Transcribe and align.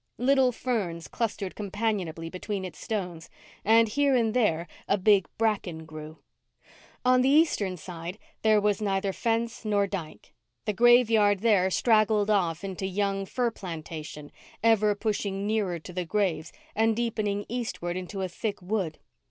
Little 0.17 0.51
ferns 0.51 1.07
clustered 1.07 1.53
companionably 1.53 2.27
between 2.27 2.65
its 2.65 2.79
stones, 2.79 3.29
and 3.63 3.87
here 3.87 4.15
and 4.15 4.33
there 4.33 4.65
a 4.87 4.97
big 4.97 5.27
bracken 5.37 5.85
grew. 5.85 6.17
On 7.05 7.21
the 7.21 7.29
eastern 7.29 7.77
side 7.77 8.17
there 8.41 8.59
was 8.59 8.81
neither 8.81 9.13
fence 9.13 9.63
nor 9.63 9.85
dyke. 9.85 10.33
The 10.65 10.73
graveyard 10.73 11.41
there 11.41 11.69
straggled 11.69 12.31
off 12.31 12.63
into 12.63 12.85
a 12.85 12.87
young 12.87 13.27
fir 13.27 13.51
plantation, 13.51 14.31
ever 14.63 14.95
pushing 14.95 15.45
nearer 15.45 15.77
to 15.77 15.93
the 15.93 16.05
graves 16.05 16.51
and 16.75 16.95
deepening 16.95 17.45
eastward 17.47 17.95
into 17.95 18.23
a 18.23 18.27
thick 18.27 18.59
wood. 18.59 18.97